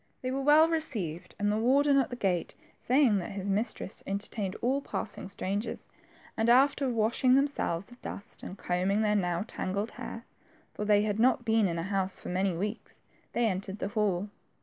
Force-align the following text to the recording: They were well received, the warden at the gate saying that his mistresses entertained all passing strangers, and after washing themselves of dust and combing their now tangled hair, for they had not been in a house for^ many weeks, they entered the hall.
They 0.23 0.31
were 0.31 0.41
well 0.41 0.67
received, 0.67 1.35
the 1.39 1.57
warden 1.59 1.97
at 1.99 2.09
the 2.09 2.15
gate 2.15 2.55
saying 2.79 3.19
that 3.19 3.33
his 3.33 3.51
mistresses 3.51 4.01
entertained 4.07 4.55
all 4.59 4.81
passing 4.81 5.27
strangers, 5.27 5.87
and 6.35 6.49
after 6.49 6.89
washing 6.89 7.35
themselves 7.35 7.91
of 7.91 8.01
dust 8.01 8.41
and 8.41 8.57
combing 8.57 9.03
their 9.03 9.15
now 9.15 9.45
tangled 9.47 9.91
hair, 9.91 10.25
for 10.73 10.85
they 10.85 11.03
had 11.03 11.19
not 11.19 11.45
been 11.45 11.67
in 11.67 11.77
a 11.77 11.83
house 11.83 12.19
for^ 12.19 12.31
many 12.31 12.57
weeks, 12.57 12.97
they 13.33 13.45
entered 13.45 13.77
the 13.77 13.89
hall. 13.89 14.31